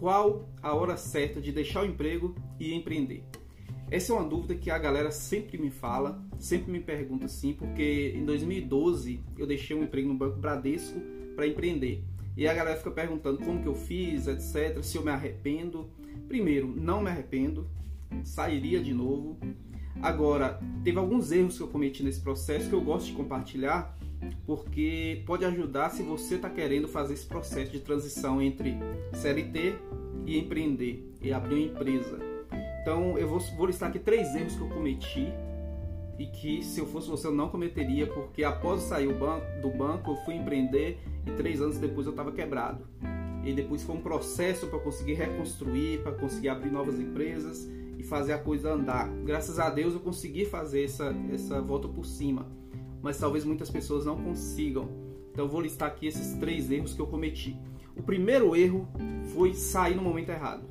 [0.00, 3.22] qual a hora certa de deixar o emprego e empreender?
[3.90, 8.14] Essa é uma dúvida que a galera sempre me fala, sempre me pergunta assim, porque
[8.16, 10.98] em 2012 eu deixei um emprego no Banco Bradesco
[11.36, 12.02] para empreender.
[12.34, 15.90] E a galera fica perguntando como que eu fiz, etc, se eu me arrependo.
[16.28, 17.68] Primeiro, não me arrependo,
[18.24, 19.36] sairia de novo.
[20.02, 23.96] Agora, teve alguns erros que eu cometi nesse processo que eu gosto de compartilhar,
[24.46, 28.76] porque pode ajudar se você está querendo fazer esse processo de transição entre
[29.12, 29.74] CLT
[30.26, 32.18] e empreender e abrir uma empresa.
[32.82, 35.28] Então, eu vou, vou listar aqui três erros que eu cometi
[36.18, 39.08] e que se eu fosse você eu não cometeria, porque após sair
[39.62, 42.86] do banco eu fui empreender e três anos depois eu estava quebrado.
[43.44, 47.66] E depois foi um processo para conseguir reconstruir, para conseguir abrir novas empresas
[48.00, 49.08] e fazer a coisa andar.
[49.24, 52.50] Graças a Deus eu consegui fazer essa, essa volta por cima,
[53.02, 54.88] mas talvez muitas pessoas não consigam.
[55.30, 57.56] Então eu vou listar aqui esses três erros que eu cometi.
[57.94, 58.88] O primeiro erro
[59.34, 60.64] foi sair no momento errado.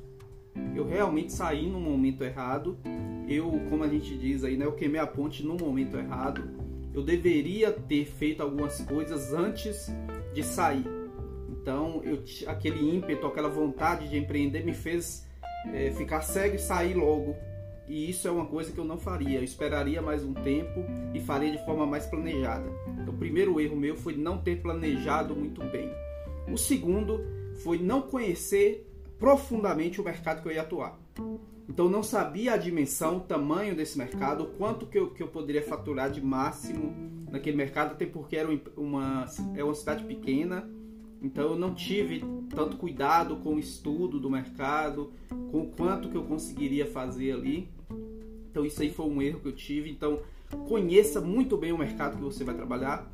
[0.74, 2.76] Eu realmente saí no momento errado.
[3.28, 6.42] Eu, como a gente diz aí, né, eu queimei a ponte no momento errado.
[6.92, 9.88] Eu deveria ter feito algumas coisas antes
[10.34, 10.84] de sair.
[11.48, 15.29] Então, eu, aquele ímpeto, aquela vontade de empreender me fez
[15.72, 17.36] é, ficar cego e sair logo.
[17.86, 19.38] E isso é uma coisa que eu não faria.
[19.38, 22.70] Eu esperaria mais um tempo e faria de forma mais planejada.
[23.00, 25.92] Então, o primeiro erro meu foi não ter planejado muito bem.
[26.48, 27.20] O segundo
[27.64, 28.86] foi não conhecer
[29.18, 30.98] profundamente o mercado que eu ia atuar.
[31.68, 35.62] Então não sabia a dimensão, o tamanho desse mercado, quanto que eu, que eu poderia
[35.62, 36.92] faturar de máximo
[37.30, 40.68] naquele mercado, até porque era uma, é uma cidade pequena,
[41.22, 45.12] então eu não tive tanto cuidado com o estudo do mercado,
[45.50, 47.68] com o quanto que eu conseguiria fazer ali.
[48.50, 49.90] Então isso aí foi um erro que eu tive.
[49.90, 50.20] Então
[50.68, 53.10] conheça muito bem o mercado que você vai trabalhar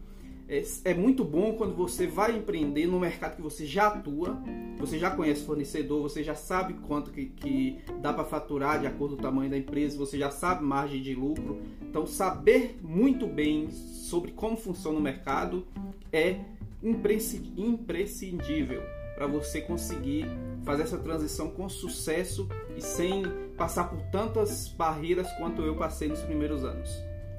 [0.48, 4.40] é, é, muito bom quando você vai empreender no mercado que você já atua,
[4.78, 9.16] você já conhece fornecedor, você já sabe quanto que, que dá para faturar de acordo
[9.16, 11.60] com o tamanho da empresa, você já sabe margem de lucro.
[11.82, 15.66] Então, saber muito bem sobre como funciona o mercado
[16.12, 16.38] é
[16.82, 18.82] imprescindível
[19.16, 20.26] para você conseguir
[20.64, 23.22] fazer essa transição com sucesso e sem
[23.56, 26.90] passar por tantas barreiras quanto eu passei nos primeiros anos.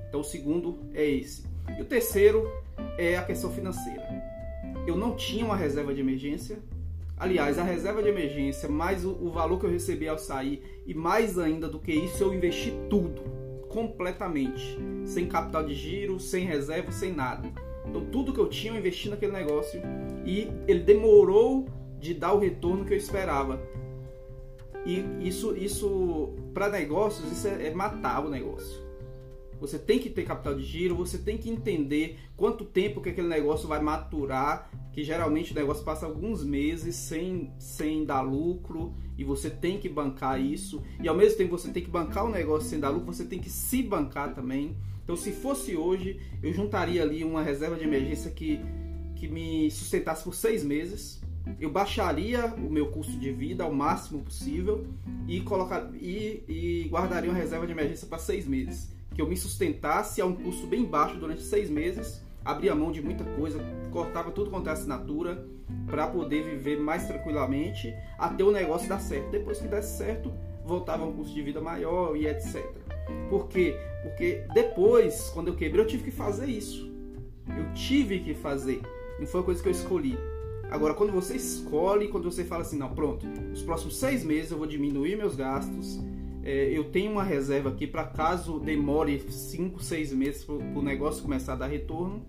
[0.08, 1.46] Então, o segundo é esse.
[1.78, 2.50] E o terceiro
[2.98, 4.08] é a questão financeira.
[4.88, 6.60] Eu não tinha uma reserva de emergência.
[7.18, 11.38] Aliás, a reserva de emergência, mais o, valor que eu recebi ao sair, e mais
[11.38, 13.22] ainda do que isso, eu investi tudo,
[13.70, 14.78] completamente.
[15.04, 17.52] Sem capital de giro, sem reserva, sem nada.
[17.90, 19.82] Então, tudo que eu tinha, eu investi naquele negócio
[20.26, 21.68] e ele demorou
[22.00, 23.62] de dar o retorno que eu esperava.
[24.86, 28.86] E isso, isso para negócios, isso é, é matar o negócio.
[29.60, 33.28] Você tem que ter capital de giro, você tem que entender quanto tempo que aquele
[33.28, 39.24] negócio vai maturar, que geralmente o negócio passa alguns meses sem, sem dar lucro e
[39.24, 40.82] você tem que bancar isso.
[41.02, 43.40] E ao mesmo tempo você tem que bancar o negócio sem dar lucro, você tem
[43.40, 44.76] que se bancar também.
[45.04, 48.60] Então se fosse hoje, eu juntaria ali uma reserva de emergência que,
[49.16, 51.22] que me sustentasse por seis meses.
[51.60, 54.86] Eu baixaria o meu custo de vida ao máximo possível
[55.28, 59.36] e, colocar, e, e guardaria uma reserva de emergência para seis meses que eu me
[59.36, 63.60] sustentasse a um custo bem baixo durante seis meses, abria mão de muita coisa,
[63.92, 65.44] cortava tudo quanto é assinatura
[65.86, 69.30] para poder viver mais tranquilamente até o negócio dar certo.
[69.32, 70.34] Depois que desse certo,
[70.66, 72.66] voltava um custo de vida maior e etc.
[73.30, 73.76] Por quê?
[74.04, 76.92] Porque depois, quando eu quebrei, eu tive que fazer isso.
[77.48, 78.82] Eu tive que fazer.
[79.20, 80.18] Não foi uma coisa que eu escolhi.
[80.70, 84.58] Agora, quando você escolhe, quando você fala assim, não, pronto, nos próximos seis meses eu
[84.58, 85.98] vou diminuir meus gastos,
[86.48, 91.22] é, eu tenho uma reserva aqui para caso demore 5, 6 meses para o negócio
[91.22, 92.26] começar a dar retorno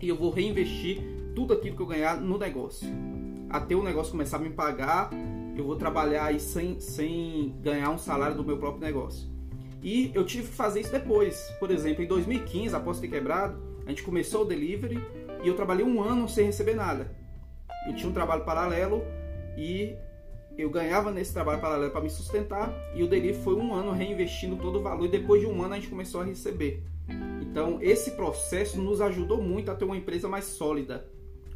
[0.00, 1.02] e eu vou reinvestir
[1.34, 2.88] tudo aquilo que eu ganhar no negócio.
[3.50, 5.10] Até o negócio começar a me pagar,
[5.56, 9.28] eu vou trabalhar aí sem, sem ganhar um salário do meu próprio negócio.
[9.82, 11.40] E eu tive que fazer isso depois.
[11.58, 14.98] Por exemplo, em 2015, após ter quebrado, a gente começou o delivery
[15.42, 17.10] e eu trabalhei um ano sem receber nada.
[17.86, 19.02] Eu tinha um trabalho paralelo
[19.56, 19.96] e
[20.56, 24.56] eu ganhava nesse trabalho paralelo para me sustentar e o delivery foi um ano reinvestindo
[24.56, 26.82] todo o valor e depois de um ano a gente começou a receber.
[27.40, 31.08] Então esse processo nos ajudou muito a ter uma empresa mais sólida,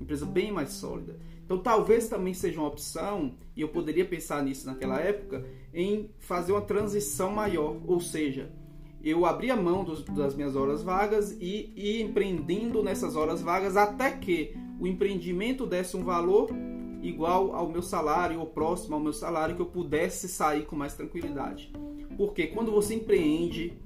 [0.03, 1.19] empresa bem mais sólida.
[1.45, 6.53] Então talvez também seja uma opção, e eu poderia pensar nisso naquela época, em fazer
[6.53, 8.51] uma transição maior, ou seja,
[9.03, 14.13] eu abria mão dos, das minhas horas vagas e ir empreendendo nessas horas vagas até
[14.13, 16.51] que o empreendimento desse um valor
[17.03, 20.95] igual ao meu salário ou próximo ao meu salário que eu pudesse sair com mais
[20.95, 21.73] tranquilidade.
[22.17, 23.77] Porque quando você empreende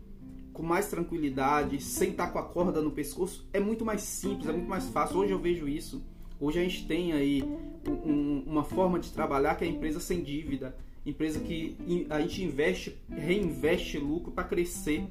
[0.57, 4.53] com mais tranquilidade, sem estar com a corda no pescoço, é muito mais simples, é
[4.53, 5.19] muito mais fácil.
[5.19, 6.03] Hoje eu vejo isso.
[6.41, 7.45] Hoje a gente tem aí
[7.87, 10.75] um, uma forma de trabalhar que é a empresa sem dívida,
[11.05, 11.77] empresa que
[12.09, 15.05] a gente investe, reinveste lucro para crescer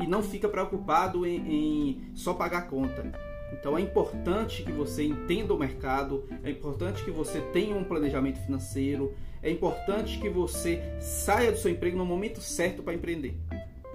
[0.00, 3.12] e não fica preocupado em, em só pagar conta.
[3.52, 8.38] Então é importante que você entenda o mercado, é importante que você tenha um planejamento
[8.38, 9.12] financeiro,
[9.42, 13.36] é importante que você saia do seu emprego no momento certo para empreender.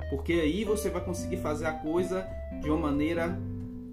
[0.09, 2.27] Porque aí você vai conseguir fazer a coisa
[2.61, 3.37] de uma maneira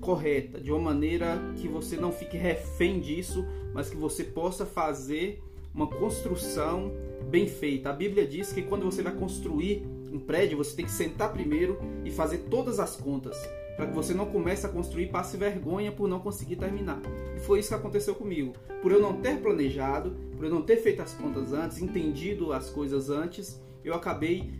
[0.00, 5.42] correta, de uma maneira que você não fique refém disso, mas que você possa fazer
[5.74, 6.92] uma construção
[7.28, 7.90] bem feita.
[7.90, 11.78] A Bíblia diz que quando você vai construir um prédio, você tem que sentar primeiro
[12.04, 13.36] e fazer todas as contas,
[13.76, 17.00] para que você não comece a construir e passe vergonha por não conseguir terminar.
[17.36, 18.52] E foi isso que aconteceu comigo.
[18.80, 22.70] Por eu não ter planejado, por eu não ter feito as contas antes, entendido as
[22.70, 24.52] coisas antes, eu acabei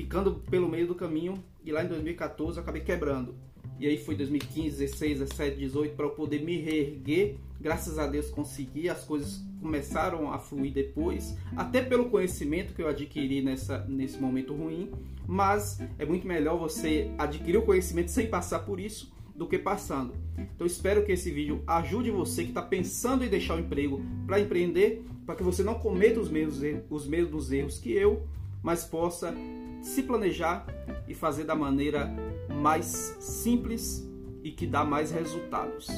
[0.00, 3.34] ficando pelo meio do caminho e lá em 2014 eu acabei quebrando.
[3.78, 7.36] E aí foi 2015, 16, 17, 18 para eu poder me reerguer.
[7.60, 12.88] Graças a Deus consegui, as coisas começaram a fluir depois, até pelo conhecimento que eu
[12.88, 14.90] adquiri nessa, nesse momento ruim.
[15.26, 20.14] Mas é muito melhor você adquirir o conhecimento sem passar por isso do que passando.
[20.38, 24.40] Então espero que esse vídeo ajude você que está pensando em deixar o emprego para
[24.40, 28.26] empreender, para que você não cometa os mesmos, os mesmos erros que eu,
[28.62, 29.34] mas possa
[29.82, 30.66] se planejar
[31.08, 32.10] e fazer da maneira
[32.48, 34.08] mais simples
[34.42, 35.88] e que dá mais resultados.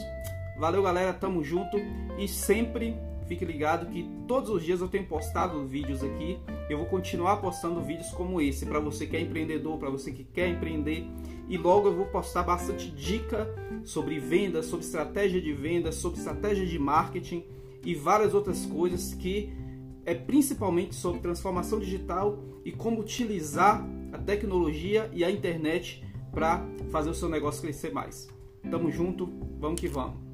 [0.58, 1.76] Valeu, galera, tamo junto
[2.18, 2.96] e sempre
[3.26, 6.38] fique ligado que todos os dias eu tenho postado vídeos aqui.
[6.68, 10.24] Eu vou continuar postando vídeos como esse para você que é empreendedor, para você que
[10.24, 11.06] quer empreender
[11.48, 13.48] e logo eu vou postar bastante dica
[13.84, 17.44] sobre vendas, sobre estratégia de vendas, sobre estratégia de marketing
[17.84, 19.52] e várias outras coisas que
[20.04, 27.10] é principalmente sobre transformação digital e como utilizar a tecnologia e a internet para fazer
[27.10, 28.28] o seu negócio crescer mais.
[28.70, 29.28] Tamo junto,
[29.58, 30.31] vamos que vamos.